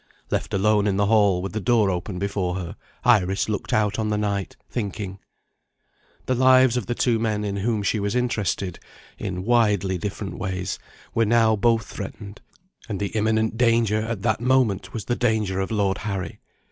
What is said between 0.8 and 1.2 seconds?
in the